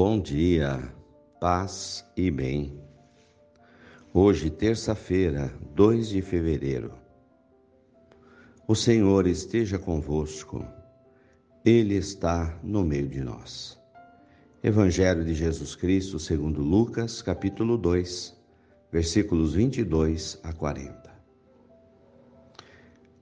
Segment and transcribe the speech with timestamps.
[0.00, 0.94] Bom dia,
[1.40, 2.80] paz e bem.
[4.14, 6.92] Hoje, terça-feira, 2 de fevereiro.
[8.68, 10.64] O Senhor esteja convosco,
[11.64, 13.76] Ele está no meio de nós.
[14.62, 18.36] Evangelho de Jesus Cristo, segundo Lucas, capítulo 2,
[18.92, 21.10] versículos 22 a 40.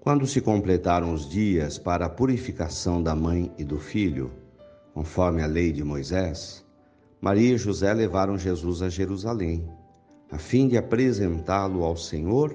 [0.00, 4.32] Quando se completaram os dias para a purificação da mãe e do filho,
[4.92, 6.63] conforme a lei de Moisés,
[7.24, 9.66] Maria e José levaram Jesus a Jerusalém,
[10.30, 12.54] a fim de apresentá-lo ao Senhor,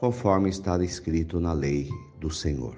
[0.00, 1.88] conforme está escrito na lei
[2.18, 2.74] do Senhor.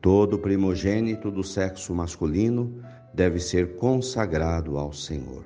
[0.00, 2.72] Todo primogênito do sexo masculino
[3.12, 5.44] deve ser consagrado ao Senhor.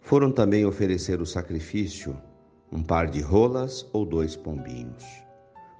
[0.00, 2.16] Foram também oferecer o sacrifício,
[2.72, 5.04] um par de rolas ou dois pombinhos,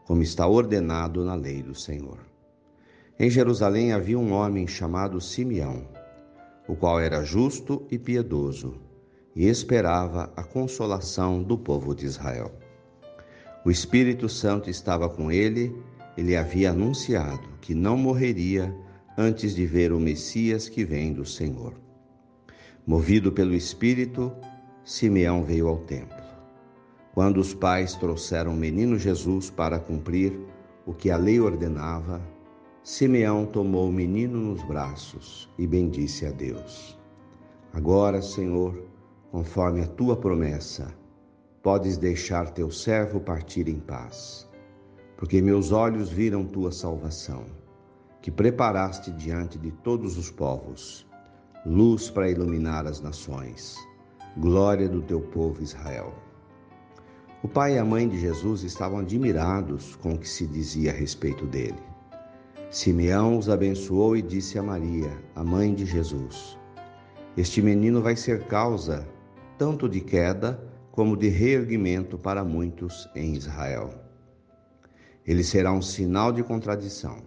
[0.04, 2.18] como está ordenado na lei do Senhor.
[3.18, 6.03] Em Jerusalém havia um homem chamado Simeão,
[6.66, 8.74] o qual era justo e piedoso
[9.34, 12.52] e esperava a consolação do povo de Israel.
[13.64, 15.74] O Espírito Santo estava com ele
[16.16, 18.74] e lhe havia anunciado que não morreria
[19.16, 21.74] antes de ver o Messias que vem do Senhor.
[22.86, 24.32] Movido pelo Espírito,
[24.84, 26.22] Simeão veio ao templo.
[27.14, 30.38] Quando os pais trouxeram o menino Jesus para cumprir
[30.84, 32.20] o que a lei ordenava,
[32.84, 36.98] Simeão tomou o menino nos braços e bendisse a Deus.
[37.72, 38.78] Agora, Senhor,
[39.32, 40.94] conforme a tua promessa,
[41.62, 44.46] podes deixar teu servo partir em paz,
[45.16, 47.46] porque meus olhos viram tua salvação,
[48.20, 51.06] que preparaste diante de todos os povos,
[51.64, 53.78] luz para iluminar as nações,
[54.36, 56.12] glória do teu povo Israel.
[57.42, 60.94] O pai e a mãe de Jesus estavam admirados com o que se dizia a
[60.94, 61.93] respeito dele.
[62.70, 66.58] Simeão os abençoou e disse a Maria, a mãe de Jesus:
[67.36, 69.06] Este menino vai ser causa
[69.56, 70.60] tanto de queda
[70.90, 73.94] como de reerguimento para muitos em Israel.
[75.26, 77.22] Ele será um sinal de contradição.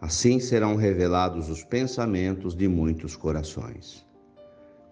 [0.00, 4.04] Assim serão revelados os pensamentos de muitos corações.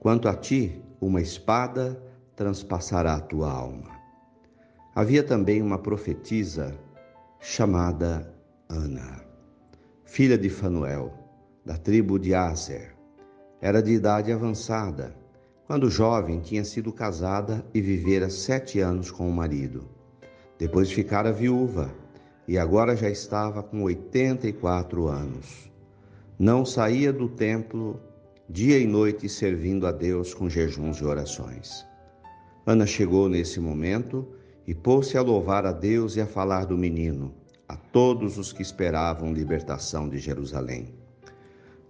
[0.01, 2.01] Quanto a ti, uma espada
[2.35, 3.91] transpassará a tua alma.
[4.95, 6.75] Havia também uma profetisa
[7.41, 8.33] chamada
[8.69, 9.32] Ana
[10.13, 11.11] filha de Fanuel,
[11.65, 12.95] da tribo de Aser.
[13.63, 15.17] Era de idade avançada.
[15.67, 19.89] Quando jovem, tinha sido casada e vivera sete anos com o marido.
[20.59, 21.91] Depois ficara viúva
[22.47, 25.73] e agora já estava com oitenta e quatro anos.
[26.39, 27.99] Não saía do templo
[28.51, 31.87] dia e noite servindo a Deus com jejuns e orações.
[32.67, 34.29] Ana chegou nesse momento
[34.67, 37.33] e pôs-se a louvar a Deus e a falar do menino
[37.73, 40.93] a todos os que esperavam libertação de Jerusalém.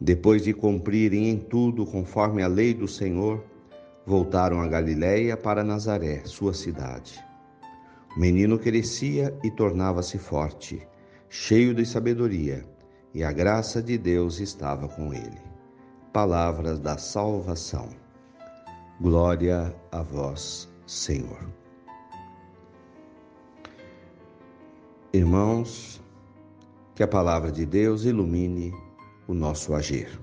[0.00, 3.44] Depois de cumprirem em tudo conforme a lei do Senhor,
[4.06, 7.22] voltaram a Galiléia para Nazaré, sua cidade.
[8.16, 10.86] O menino crescia e tornava-se forte,
[11.28, 12.64] cheio de sabedoria,
[13.12, 15.40] e a graça de Deus estava com ele.
[16.12, 17.88] Palavras da salvação.
[19.00, 21.61] Glória a vós, Senhor.
[25.14, 26.00] Irmãos,
[26.94, 28.72] que a palavra de Deus ilumine
[29.28, 30.18] o nosso agir.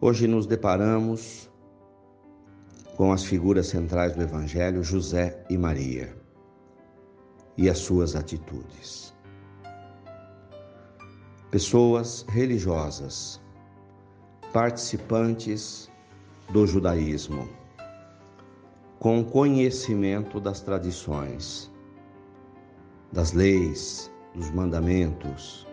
[0.00, 1.50] Hoje nos deparamos
[2.96, 6.16] com as figuras centrais do Evangelho, José e Maria,
[7.54, 9.14] e as suas atitudes.
[11.50, 13.42] Pessoas religiosas,
[14.54, 15.90] participantes
[16.50, 17.46] do judaísmo,
[18.98, 21.70] com conhecimento das tradições
[23.12, 25.66] das leis, dos mandamentos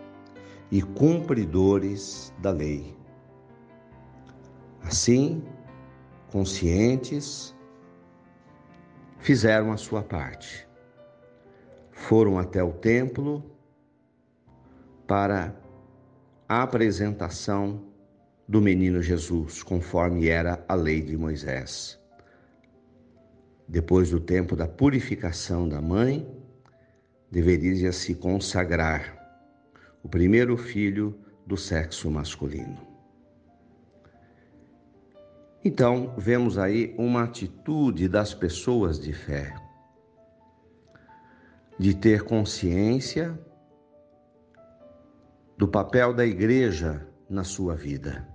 [0.72, 2.96] e cumpridores da lei.
[4.82, 5.44] Assim,
[6.32, 7.56] conscientes,
[9.20, 10.68] fizeram a sua parte.
[11.92, 13.44] Foram até o templo
[15.08, 15.56] para
[16.48, 17.84] a apresentação
[18.48, 22.00] do menino Jesus, conforme era a lei de Moisés.
[23.68, 26.45] Depois do tempo da purificação da mãe,
[27.36, 29.14] deveria se consagrar
[30.02, 32.80] o primeiro filho do sexo masculino.
[35.62, 39.54] Então, vemos aí uma atitude das pessoas de fé,
[41.78, 43.38] de ter consciência
[45.58, 48.26] do papel da igreja na sua vida.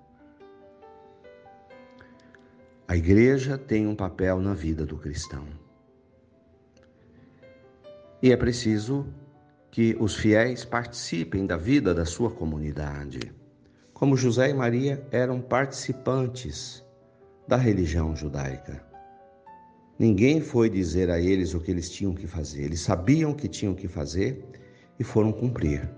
[2.87, 5.60] A igreja tem um papel na vida do cristão.
[8.23, 9.07] E é preciso
[9.71, 13.33] que os fiéis participem da vida da sua comunidade,
[13.95, 16.85] como José e Maria eram participantes
[17.47, 18.85] da religião judaica.
[19.99, 22.63] Ninguém foi dizer a eles o que eles tinham que fazer.
[22.63, 24.43] Eles sabiam o que tinham que fazer
[24.99, 25.91] e foram cumprir.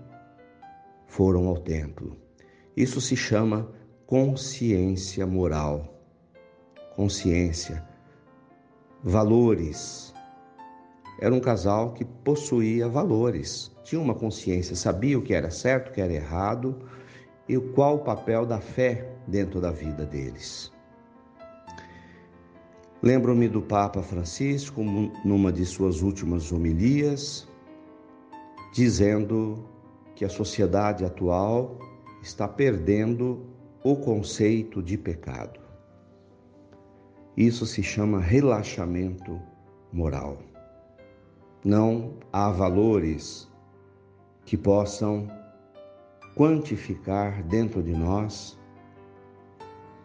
[1.07, 2.17] Foram ao templo.
[2.75, 3.71] Isso se chama
[4.05, 6.01] consciência moral.
[6.95, 7.81] Consciência,
[9.01, 10.12] valores.
[11.23, 15.93] Era um casal que possuía valores, tinha uma consciência, sabia o que era certo, o
[15.93, 16.77] que era errado
[17.47, 20.69] e qual o papel da fé dentro da vida deles.
[23.01, 24.83] Lembro-me do Papa Francisco,
[25.23, 27.47] numa de suas últimas homilias,
[28.73, 29.63] dizendo
[30.17, 31.79] que a sociedade atual
[32.21, 33.45] está perdendo
[33.81, 35.61] o conceito de pecado.
[37.37, 39.41] Isso se chama relaxamento
[39.89, 40.37] moral.
[41.65, 43.49] Não há valores
[44.43, 45.29] que possam
[46.35, 48.59] quantificar dentro de nós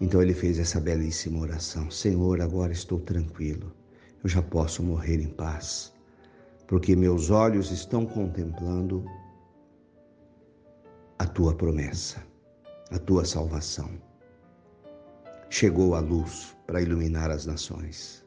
[0.00, 3.74] Então ele fez essa belíssima oração: Senhor, agora estou tranquilo,
[4.22, 5.92] eu já posso morrer em paz,
[6.68, 9.04] porque meus olhos estão contemplando
[11.18, 12.24] a tua promessa,
[12.92, 13.90] a tua salvação.
[15.48, 18.19] Chegou a luz para iluminar as nações.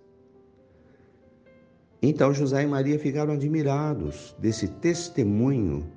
[2.05, 5.89] Então José e Maria ficaram admirados desse testemunho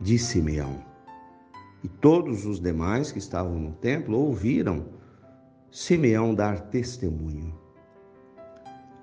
[0.00, 0.84] de Simeão.
[1.84, 4.84] E todos os demais que estavam no templo ouviram
[5.70, 7.56] Simeão dar testemunho.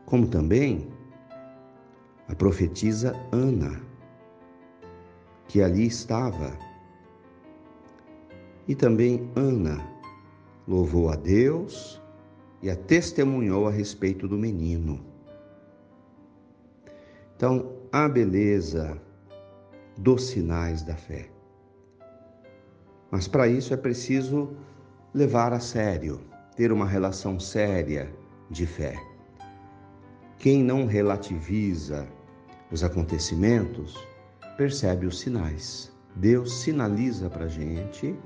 [0.05, 0.89] Como também
[2.27, 3.81] a profetisa Ana,
[5.47, 6.51] que ali estava.
[8.67, 9.81] E também Ana
[10.67, 12.01] louvou a Deus
[12.61, 15.08] e a testemunhou a respeito do menino.
[17.39, 19.01] Então, a beleza
[19.97, 21.29] dos sinais da fé.
[23.09, 24.57] Mas para isso é preciso
[25.13, 26.19] levar a sério,
[26.57, 28.13] ter uma relação séria
[28.51, 29.01] de fé.
[30.37, 32.05] Quem não relativiza
[32.69, 34.05] os acontecimentos
[34.57, 35.93] percebe os sinais.
[36.17, 38.19] Deus sinaliza para a gente,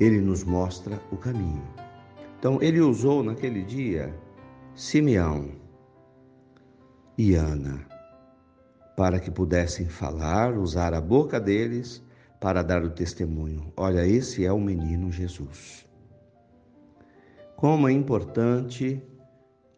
[0.00, 1.68] ele nos mostra o caminho.
[2.38, 4.18] Então, ele usou naquele dia
[4.74, 5.59] Simeão
[7.20, 7.86] e Ana
[8.96, 12.02] para que pudessem falar, usar a boca deles
[12.38, 13.72] para dar o testemunho.
[13.74, 15.86] Olha, esse é o menino Jesus.
[17.56, 19.02] Como é importante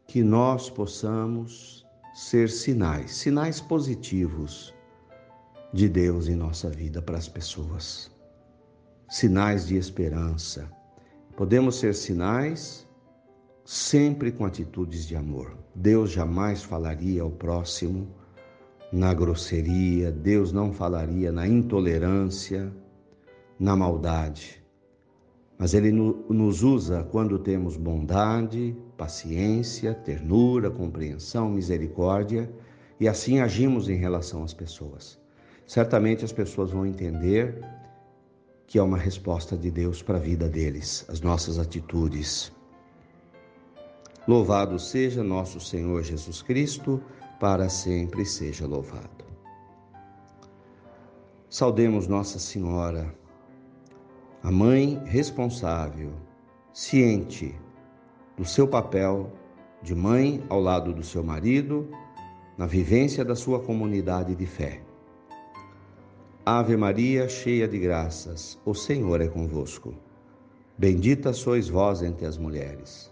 [0.08, 4.74] que nós possamos ser sinais, sinais positivos
[5.72, 8.10] de Deus em nossa vida para as pessoas.
[9.08, 10.68] Sinais de esperança.
[11.36, 12.86] Podemos ser sinais
[13.72, 15.56] sempre com atitudes de amor.
[15.74, 18.06] Deus jamais falaria ao próximo
[18.92, 22.70] na grosseria, Deus não falaria na intolerância,
[23.58, 24.62] na maldade,
[25.56, 32.52] mas Ele nos usa quando temos bondade, paciência, ternura, compreensão, misericórdia
[33.00, 35.18] e assim agimos em relação às pessoas.
[35.66, 37.64] Certamente as pessoas vão entender
[38.66, 42.52] que é uma resposta de Deus para a vida deles, as nossas atitudes.
[44.26, 47.02] Louvado seja nosso Senhor Jesus Cristo,
[47.40, 49.24] para sempre seja louvado.
[51.50, 53.12] Saudemos Nossa Senhora,
[54.42, 56.12] a mãe responsável,
[56.72, 57.54] ciente
[58.36, 59.30] do seu papel
[59.82, 61.88] de mãe ao lado do seu marido,
[62.56, 64.82] na vivência da sua comunidade de fé.
[66.46, 69.94] Ave Maria, cheia de graças, o Senhor é convosco.
[70.78, 73.11] Bendita sois vós entre as mulheres.